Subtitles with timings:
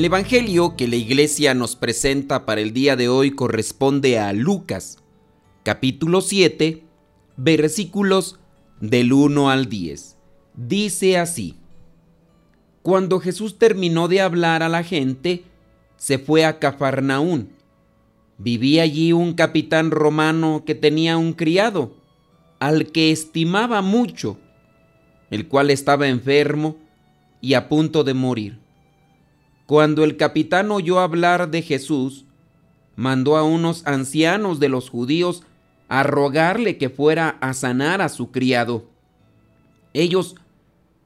[0.00, 4.96] El Evangelio que la iglesia nos presenta para el día de hoy corresponde a Lucas,
[5.62, 6.84] capítulo 7,
[7.36, 8.38] versículos
[8.80, 10.16] del 1 al 10.
[10.54, 11.56] Dice así,
[12.80, 15.44] Cuando Jesús terminó de hablar a la gente,
[15.98, 17.50] se fue a Cafarnaún.
[18.38, 21.94] Vivía allí un capitán romano que tenía un criado,
[22.58, 24.38] al que estimaba mucho,
[25.30, 26.78] el cual estaba enfermo
[27.42, 28.69] y a punto de morir.
[29.70, 32.24] Cuando el capitán oyó hablar de Jesús,
[32.96, 35.44] mandó a unos ancianos de los judíos
[35.88, 38.90] a rogarle que fuera a sanar a su criado.
[39.92, 40.34] Ellos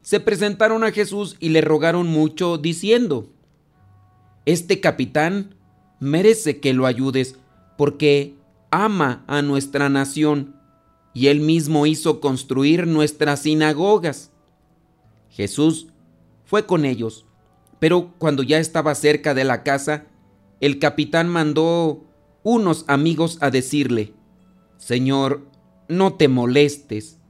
[0.01, 3.29] se presentaron a Jesús y le rogaron mucho, diciendo,
[4.47, 5.57] Este capitán
[6.01, 7.37] merece que lo ayudes,
[7.77, 8.35] porque
[8.71, 10.57] ama a nuestra nación,
[11.13, 14.33] y él mismo hizo construir nuestras sinagogas.
[15.29, 15.89] Jesús
[16.47, 17.27] fue con ellos
[17.85, 20.07] pero cuando ya estaba cerca de la casa,
[20.61, 22.03] el capitán mandó
[22.43, 24.15] unos amigos a decirle,
[24.79, 25.43] Señor,
[25.87, 27.21] no te molestes,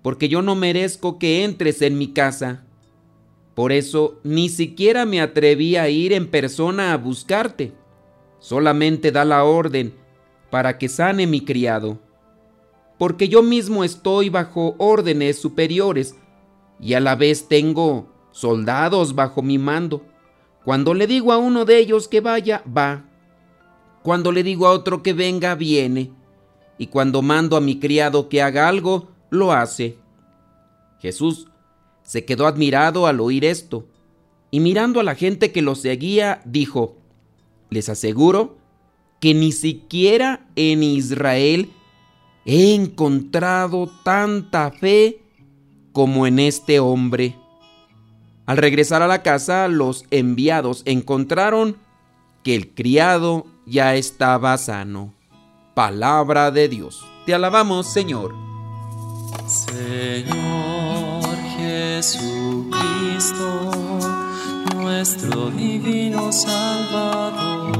[0.00, 2.64] porque yo no merezco que entres en mi casa.
[3.54, 7.74] Por eso ni siquiera me atreví a ir en persona a buscarte.
[8.38, 9.92] Solamente da la orden
[10.48, 11.98] para que sane mi criado.
[12.98, 16.16] Porque yo mismo estoy bajo órdenes superiores
[16.80, 20.04] y a la vez tengo soldados bajo mi mando.
[20.64, 23.04] Cuando le digo a uno de ellos que vaya, va.
[24.02, 26.12] Cuando le digo a otro que venga, viene.
[26.78, 29.98] Y cuando mando a mi criado que haga algo, lo hace.
[30.98, 31.48] Jesús
[32.02, 33.86] se quedó admirado al oír esto,
[34.50, 36.96] y mirando a la gente que lo seguía, dijo,
[37.70, 38.58] les aseguro
[39.20, 41.70] que ni siquiera en Israel
[42.44, 45.22] he encontrado tanta fe
[45.92, 47.36] como en este hombre.
[48.50, 51.76] Al regresar a la casa, los enviados encontraron
[52.42, 55.14] que el criado ya estaba sano.
[55.74, 57.06] Palabra de Dios.
[57.26, 58.34] Te alabamos, Señor.
[59.46, 61.28] Señor
[61.58, 63.70] Jesucristo,
[64.74, 67.70] nuestro divino Salvador.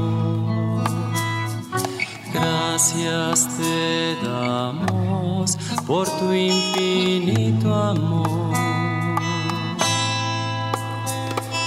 [2.33, 8.50] Gracias te damos por tu infinito amor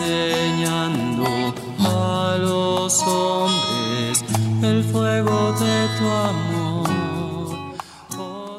[0.00, 4.24] enseñando a los hombres
[4.62, 6.88] el fuego de tu amor.
[8.18, 8.58] Oh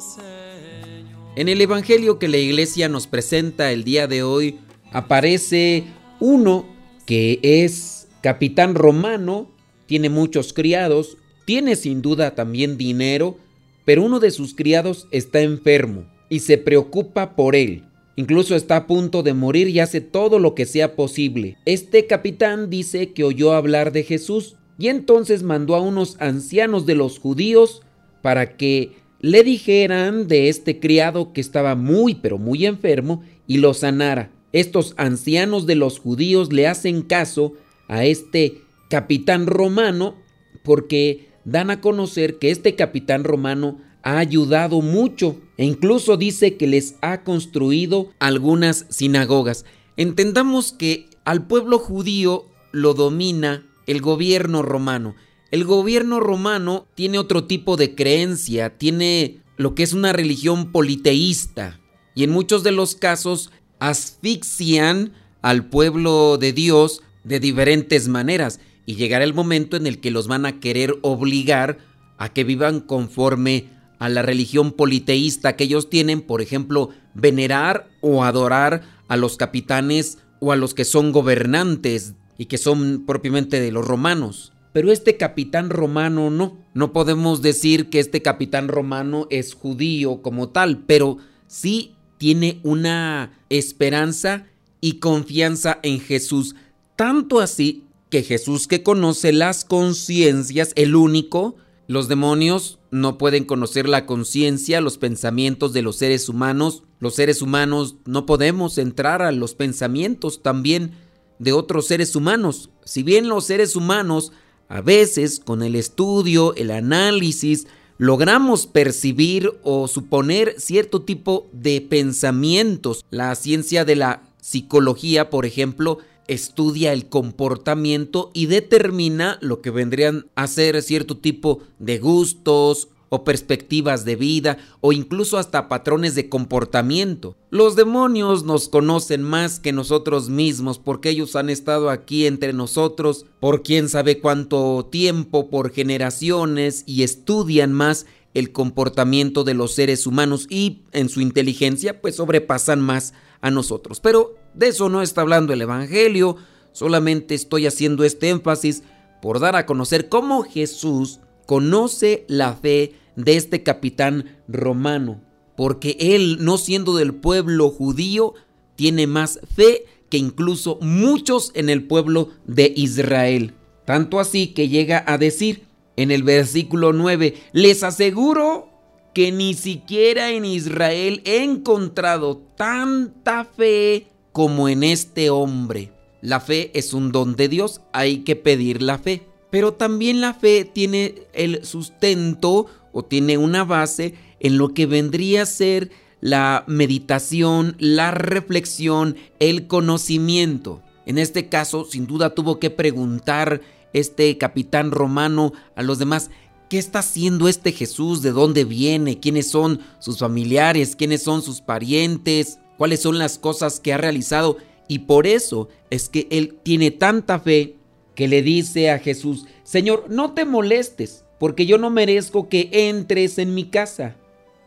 [1.36, 4.60] en el Evangelio que la iglesia nos presenta el día de hoy
[4.92, 5.86] aparece
[6.20, 6.66] uno
[7.06, 9.50] que es capitán romano,
[9.88, 13.38] tiene muchos criados, tiene sin duda también dinero,
[13.86, 17.84] pero uno de sus criados está enfermo y se preocupa por él.
[18.16, 21.58] Incluso está a punto de morir y hace todo lo que sea posible.
[21.66, 26.96] Este capitán dice que oyó hablar de Jesús y entonces mandó a unos ancianos de
[26.96, 27.82] los judíos
[28.22, 33.74] para que le dijeran de este criado que estaba muy pero muy enfermo y lo
[33.74, 34.32] sanara.
[34.52, 37.54] Estos ancianos de los judíos le hacen caso
[37.88, 40.16] a este capitán romano
[40.64, 46.68] porque dan a conocer que este capitán romano ha ayudado mucho e incluso dice que
[46.68, 49.66] les ha construido algunas sinagogas.
[49.98, 55.16] Entendamos que al pueblo judío lo domina el gobierno romano.
[55.52, 61.80] El gobierno romano tiene otro tipo de creencia, tiene lo que es una religión politeísta
[62.16, 68.96] y en muchos de los casos asfixian al pueblo de Dios de diferentes maneras y
[68.96, 71.80] llegará el momento en el que los van a querer obligar
[72.18, 73.70] a que vivan conforme
[74.02, 80.18] a la religión politeísta que ellos tienen, por ejemplo, venerar o adorar a los capitanes
[80.40, 84.54] o a los que son gobernantes y que son propiamente de los romanos.
[84.74, 86.58] pero este capitán romano no.
[86.74, 93.38] No podemos decir que este capitán romano es judío como tal, pero sí tiene una
[93.50, 94.48] esperanza
[94.80, 96.56] y confianza en Jesús.
[96.96, 101.58] Tanto así que Jesús que conoce las conciencias, el único,
[101.92, 106.84] los demonios no pueden conocer la conciencia, los pensamientos de los seres humanos.
[107.00, 110.92] Los seres humanos no podemos entrar a los pensamientos también
[111.38, 112.70] de otros seres humanos.
[112.86, 114.32] Si bien los seres humanos
[114.70, 117.68] a veces con el estudio, el análisis,
[117.98, 123.04] logramos percibir o suponer cierto tipo de pensamientos.
[123.10, 125.98] La ciencia de la psicología, por ejemplo,
[126.28, 133.26] estudia el comportamiento y determina lo que vendrían a ser cierto tipo de gustos o
[133.26, 137.36] perspectivas de vida o incluso hasta patrones de comportamiento.
[137.50, 143.26] Los demonios nos conocen más que nosotros mismos porque ellos han estado aquí entre nosotros
[143.42, 150.08] por quién sabe cuánto tiempo, por generaciones y estudian más el comportamiento de los seres
[150.08, 154.00] humanos y en su inteligencia pues sobrepasan más a nosotros.
[154.00, 156.38] Pero de eso no está hablando el Evangelio,
[156.72, 158.84] solamente estoy haciendo este énfasis
[159.22, 165.22] por dar a conocer cómo Jesús conoce la fe de este capitán romano,
[165.56, 168.34] porque él, no siendo del pueblo judío,
[168.76, 173.54] tiene más fe que incluso muchos en el pueblo de Israel.
[173.86, 175.64] Tanto así que llega a decir
[175.96, 178.70] en el versículo 9, les aseguro
[179.14, 185.92] que ni siquiera en Israel he encontrado tanta fe como en este hombre.
[186.22, 189.28] La fe es un don de Dios, hay que pedir la fe.
[189.50, 195.44] Pero también la fe tiene el sustento o tiene una base en lo que vendría
[195.44, 195.92] a ser
[196.22, 200.82] la meditación, la reflexión, el conocimiento.
[201.06, 203.62] En este caso, sin duda tuvo que preguntar
[203.94, 206.30] este capitán romano a los demás,
[206.70, 208.22] ¿qué está haciendo este Jesús?
[208.22, 209.20] ¿De dónde viene?
[209.20, 210.96] ¿Quiénes son sus familiares?
[210.96, 212.61] ¿Quiénes son sus parientes?
[212.82, 214.58] ¿Cuáles son las cosas que ha realizado?
[214.88, 217.76] Y por eso es que él tiene tanta fe
[218.16, 223.38] que le dice a Jesús, Señor, no te molestes, porque yo no merezco que entres
[223.38, 224.16] en mi casa.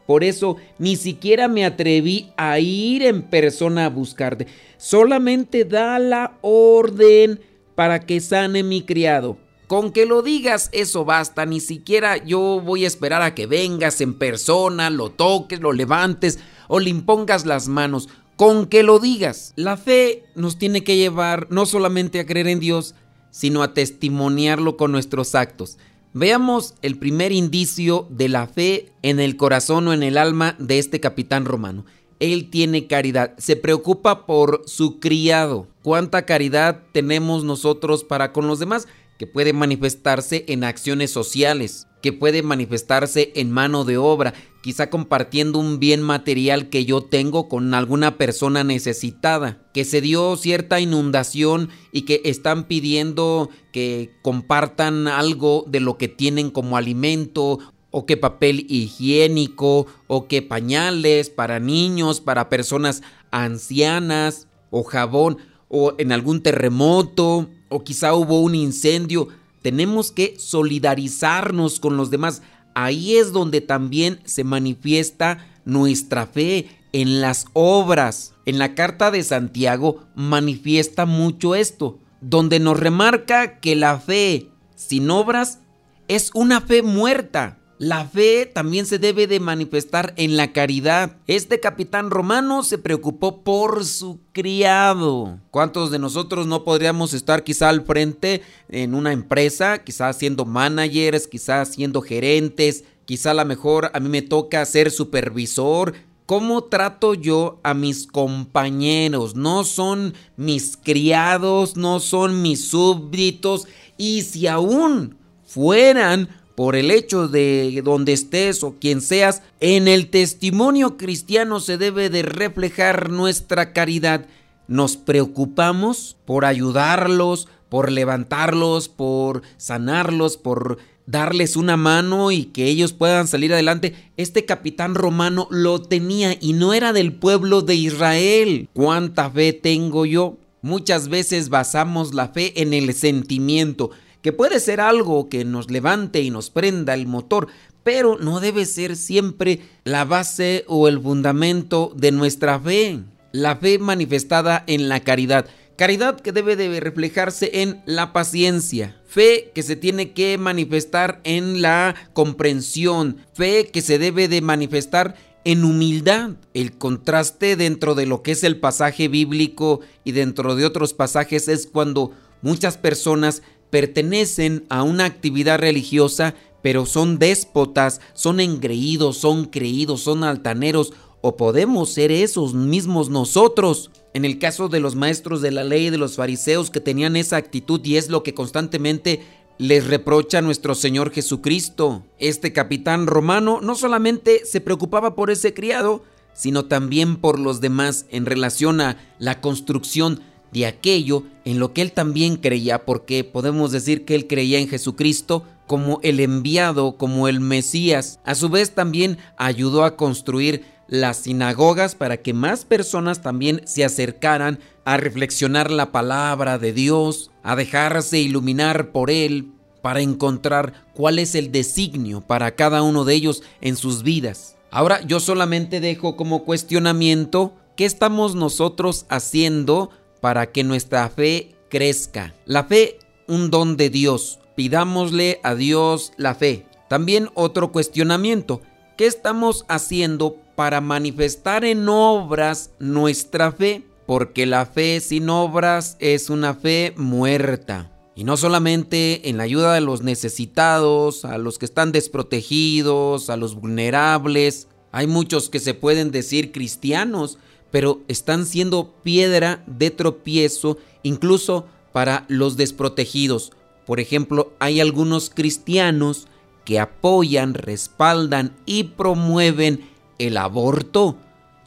[0.06, 4.46] Por eso ni siquiera me atreví a ir en persona a buscarte.
[4.76, 7.40] Solamente da la orden
[7.74, 9.38] para que sane mi criado.
[9.66, 11.46] Con que lo digas, eso basta.
[11.46, 16.38] Ni siquiera yo voy a esperar a que vengas en persona, lo toques, lo levantes
[16.68, 18.08] o le impongas las manos.
[18.36, 19.52] Con que lo digas.
[19.56, 22.94] La fe nos tiene que llevar no solamente a creer en Dios,
[23.30, 25.78] sino a testimoniarlo con nuestros actos.
[26.12, 30.78] Veamos el primer indicio de la fe en el corazón o en el alma de
[30.78, 31.84] este capitán romano.
[32.20, 35.66] Él tiene caridad, se preocupa por su criado.
[35.82, 38.86] ¿Cuánta caridad tenemos nosotros para con los demás?
[39.18, 45.58] Que puede manifestarse en acciones sociales, que puede manifestarse en mano de obra, quizá compartiendo
[45.58, 51.70] un bien material que yo tengo con alguna persona necesitada, que se dio cierta inundación
[51.92, 57.58] y que están pidiendo que compartan algo de lo que tienen como alimento
[57.90, 65.38] o que papel higiénico o que pañales para niños, para personas ancianas o jabón
[65.68, 69.28] o en algún terremoto o quizá hubo un incendio
[69.64, 72.42] tenemos que solidarizarnos con los demás.
[72.74, 78.34] Ahí es donde también se manifiesta nuestra fe en las obras.
[78.44, 85.08] En la carta de Santiago manifiesta mucho esto, donde nos remarca que la fe sin
[85.10, 85.60] obras
[86.08, 87.58] es una fe muerta.
[87.78, 91.16] La fe también se debe de manifestar en la caridad.
[91.26, 95.40] Este capitán romano se preocupó por su criado.
[95.50, 101.26] ¿Cuántos de nosotros no podríamos estar quizá al frente en una empresa, quizá siendo managers,
[101.26, 105.94] quizá siendo gerentes, quizá a lo mejor a mí me toca ser supervisor?
[106.26, 109.34] ¿Cómo trato yo a mis compañeros?
[109.34, 113.66] No son mis criados, no son mis súbditos
[113.98, 120.10] y si aún fueran por el hecho de donde estés o quien seas, en el
[120.10, 124.26] testimonio cristiano se debe de reflejar nuestra caridad.
[124.68, 132.92] Nos preocupamos por ayudarlos, por levantarlos, por sanarlos, por darles una mano y que ellos
[132.92, 133.94] puedan salir adelante.
[134.16, 138.68] Este capitán romano lo tenía y no era del pueblo de Israel.
[138.72, 140.38] ¿Cuánta fe tengo yo?
[140.62, 143.90] Muchas veces basamos la fe en el sentimiento,
[144.24, 147.48] que puede ser algo que nos levante y nos prenda el motor,
[147.82, 153.00] pero no debe ser siempre la base o el fundamento de nuestra fe.
[153.32, 155.44] La fe manifestada en la caridad.
[155.76, 158.96] Caridad que debe de reflejarse en la paciencia.
[159.06, 163.18] Fe que se tiene que manifestar en la comprensión.
[163.34, 166.30] Fe que se debe de manifestar en humildad.
[166.54, 171.46] El contraste dentro de lo que es el pasaje bíblico y dentro de otros pasajes
[171.48, 172.12] es cuando
[172.44, 173.42] muchas personas
[173.74, 181.36] pertenecen a una actividad religiosa, pero son déspotas, son engreídos, son creídos, son altaneros, o
[181.36, 183.90] podemos ser esos mismos nosotros.
[184.12, 187.36] En el caso de los maestros de la ley, de los fariseos que tenían esa
[187.36, 189.26] actitud y es lo que constantemente
[189.58, 192.04] les reprocha nuestro Señor Jesucristo.
[192.20, 198.06] Este capitán romano no solamente se preocupaba por ese criado, sino también por los demás
[198.10, 200.20] en relación a la construcción
[200.54, 204.68] de aquello en lo que él también creía, porque podemos decir que él creía en
[204.68, 208.20] Jesucristo como el enviado, como el Mesías.
[208.24, 213.84] A su vez también ayudó a construir las sinagogas para que más personas también se
[213.84, 219.50] acercaran a reflexionar la palabra de Dios, a dejarse iluminar por Él,
[219.82, 224.56] para encontrar cuál es el designio para cada uno de ellos en sus vidas.
[224.70, 229.90] Ahora yo solamente dejo como cuestionamiento qué estamos nosotros haciendo
[230.24, 232.32] para que nuestra fe crezca.
[232.46, 234.38] La fe, un don de Dios.
[234.56, 236.64] Pidámosle a Dios la fe.
[236.88, 238.62] También otro cuestionamiento.
[238.96, 243.82] ¿Qué estamos haciendo para manifestar en obras nuestra fe?
[244.06, 247.92] Porque la fe sin obras es una fe muerta.
[248.14, 253.36] Y no solamente en la ayuda de los necesitados, a los que están desprotegidos, a
[253.36, 254.68] los vulnerables.
[254.90, 257.36] Hay muchos que se pueden decir cristianos,
[257.74, 263.50] pero están siendo piedra de tropiezo incluso para los desprotegidos.
[263.84, 266.28] Por ejemplo, hay algunos cristianos
[266.64, 269.88] que apoyan, respaldan y promueven
[270.20, 271.16] el aborto,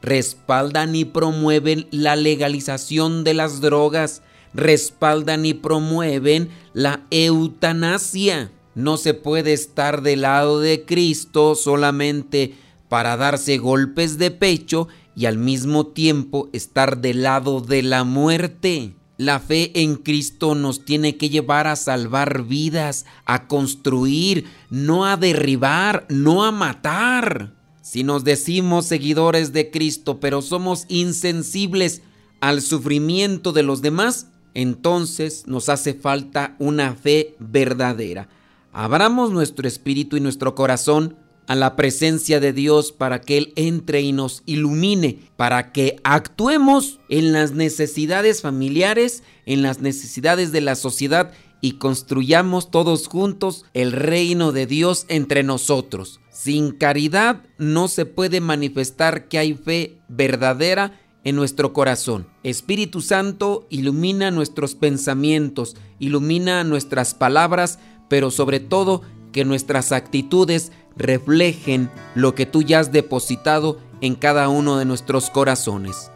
[0.00, 4.22] respaldan y promueven la legalización de las drogas,
[4.54, 8.50] respaldan y promueven la eutanasia.
[8.74, 12.54] No se puede estar del lado de Cristo solamente
[12.88, 18.94] para darse golpes de pecho y al mismo tiempo estar del lado de la muerte.
[19.16, 25.16] La fe en Cristo nos tiene que llevar a salvar vidas, a construir, no a
[25.16, 27.52] derribar, no a matar.
[27.82, 32.02] Si nos decimos seguidores de Cristo, pero somos insensibles
[32.40, 38.28] al sufrimiento de los demás, entonces nos hace falta una fe verdadera.
[38.72, 41.16] Abramos nuestro espíritu y nuestro corazón
[41.48, 47.00] a la presencia de Dios para que Él entre y nos ilumine, para que actuemos
[47.08, 53.92] en las necesidades familiares, en las necesidades de la sociedad y construyamos todos juntos el
[53.92, 56.20] reino de Dios entre nosotros.
[56.30, 62.28] Sin caridad no se puede manifestar que hay fe verdadera en nuestro corazón.
[62.42, 67.78] Espíritu Santo ilumina nuestros pensamientos, ilumina nuestras palabras,
[68.08, 69.02] pero sobre todo
[69.32, 75.30] que nuestras actitudes reflejen lo que tú ya has depositado en cada uno de nuestros
[75.30, 76.10] corazones.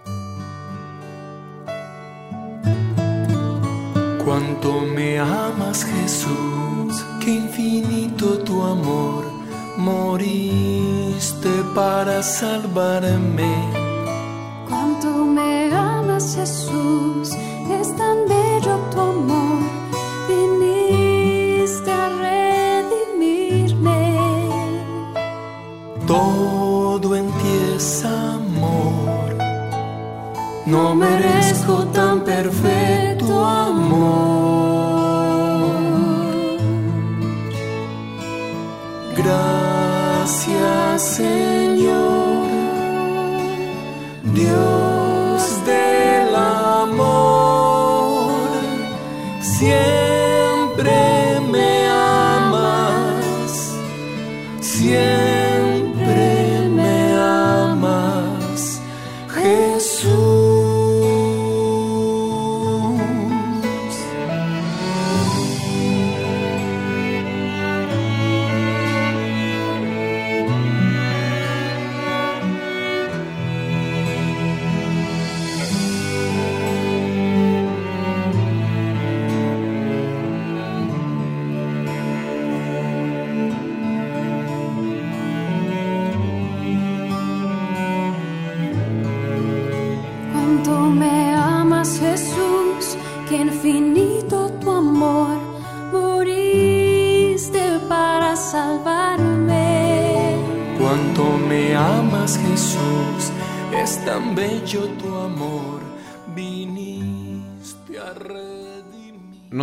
[4.24, 9.24] Cuánto me amas Jesús, qué infinito tu amor,
[9.76, 13.52] moriste para salvarme.
[14.68, 16.71] Cuánto me amas Jesús,
[30.72, 34.22] No merezco tan perfecto amor.
[39.14, 42.48] Gracias Señor,
[44.32, 48.32] Dios del amor.
[49.42, 50.01] Siempre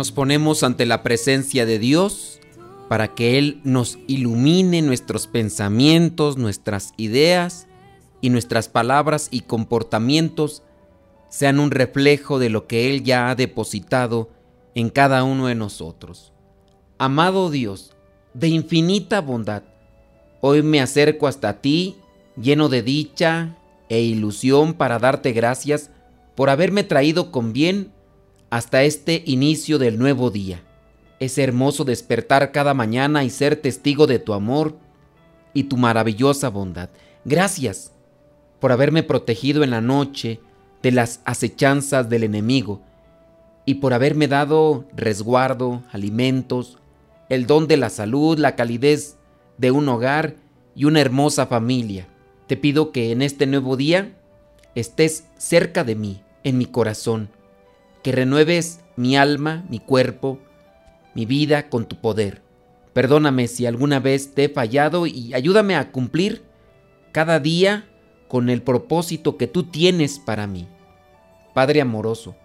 [0.00, 2.40] Nos ponemos ante la presencia de Dios
[2.88, 7.66] para que Él nos ilumine nuestros pensamientos, nuestras ideas
[8.22, 10.62] y nuestras palabras y comportamientos
[11.28, 14.30] sean un reflejo de lo que Él ya ha depositado
[14.74, 16.32] en cada uno de nosotros.
[16.96, 17.94] Amado Dios,
[18.32, 19.64] de infinita bondad,
[20.40, 21.98] hoy me acerco hasta ti
[22.40, 23.58] lleno de dicha
[23.90, 25.90] e ilusión para darte gracias
[26.36, 27.92] por haberme traído con bien
[28.50, 30.62] hasta este inicio del nuevo día.
[31.20, 34.76] Es hermoso despertar cada mañana y ser testigo de tu amor
[35.54, 36.90] y tu maravillosa bondad.
[37.24, 37.92] Gracias
[38.58, 40.40] por haberme protegido en la noche
[40.82, 42.80] de las acechanzas del enemigo
[43.64, 46.78] y por haberme dado resguardo, alimentos,
[47.28, 49.16] el don de la salud, la calidez
[49.58, 50.36] de un hogar
[50.74, 52.08] y una hermosa familia.
[52.48, 54.16] Te pido que en este nuevo día
[54.74, 57.28] estés cerca de mí, en mi corazón,
[58.02, 60.38] que renueves mi alma, mi cuerpo,
[61.14, 62.42] mi vida con tu poder.
[62.92, 66.42] Perdóname si alguna vez te he fallado y ayúdame a cumplir
[67.12, 67.86] cada día
[68.28, 70.68] con el propósito que tú tienes para mí.
[71.54, 72.36] Padre amoroso,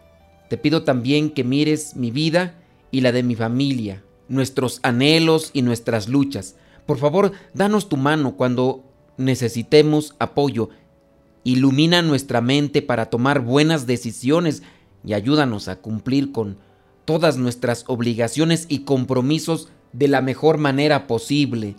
[0.50, 2.56] te pido también que mires mi vida
[2.92, 6.56] y la de mi familia, nuestros anhelos y nuestras luchas.
[6.86, 8.84] Por favor, danos tu mano cuando
[9.18, 10.70] necesitemos apoyo.
[11.44, 14.64] Ilumina nuestra mente para tomar buenas decisiones
[15.06, 16.58] y ayúdanos a cumplir con
[17.06, 21.76] todas nuestras obligaciones y compromisos de la mejor manera posible.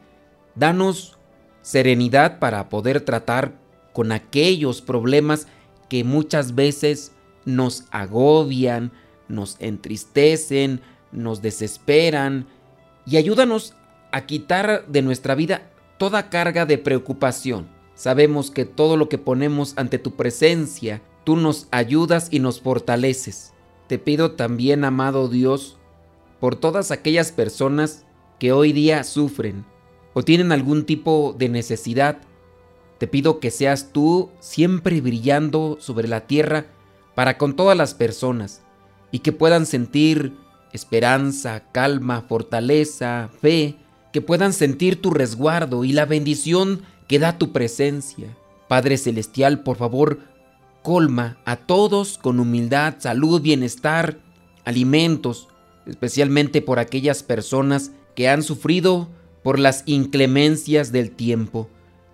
[0.55, 1.19] Danos
[1.63, 3.55] serenidad para poder tratar
[3.93, 5.49] con aquellos problemas
[5.89, 7.13] que muchas veces
[7.45, 8.93] nos agobian,
[9.29, 10.81] nos entristecen,
[11.13, 12.47] nos desesperan
[13.05, 13.75] y ayúdanos
[14.13, 17.69] a quitar de nuestra vida toda carga de preocupación.
[17.95, 23.53] Sabemos que todo lo que ponemos ante tu presencia, tú nos ayudas y nos fortaleces.
[23.89, 25.77] Te pido también, amado Dios,
[26.39, 28.07] por todas aquellas personas
[28.39, 29.65] que hoy día sufren
[30.15, 32.19] o tienen algún tipo de necesidad.
[32.99, 36.67] Te pido que seas tú siempre brillando sobre la tierra
[37.17, 38.63] para con todas las personas
[39.11, 40.33] y que puedan sentir
[40.73, 43.75] esperanza, calma, fortaleza, fe,
[44.13, 48.29] que puedan sentir tu resguardo y la bendición que da tu presencia.
[48.69, 50.21] Padre Celestial, por favor,
[50.87, 54.21] colma a todos con humildad, salud, bienestar,
[54.65, 55.49] alimentos,
[55.85, 59.09] especialmente por aquellas personas que han sufrido
[59.43, 61.69] por las inclemencias del tiempo,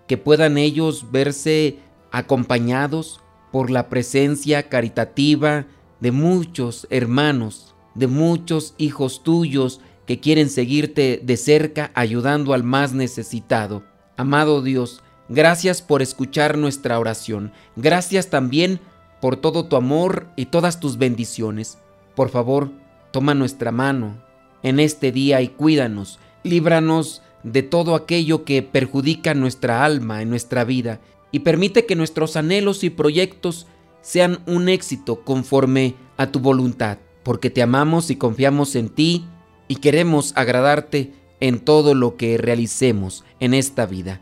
[0.07, 1.77] que puedan ellos verse
[2.11, 5.67] acompañados por la presencia caritativa
[5.99, 12.91] de muchos hermanos, de muchos hijos tuyos que quieren seguirte de cerca ayudando al más
[12.91, 13.83] necesitado.
[14.17, 17.51] Amado Dios, gracias por escuchar nuestra oración.
[17.75, 18.79] Gracias también
[19.21, 21.77] por todo tu amor y todas tus bendiciones.
[22.15, 22.71] Por favor,
[23.11, 24.21] toma nuestra mano
[24.63, 26.19] en este día y cuídanos.
[26.43, 30.99] Líbranos de todo aquello que perjudica nuestra alma en nuestra vida
[31.31, 33.67] y permite que nuestros anhelos y proyectos
[34.01, 39.25] sean un éxito conforme a tu voluntad, porque te amamos y confiamos en ti
[39.67, 44.21] y queremos agradarte en todo lo que realicemos en esta vida.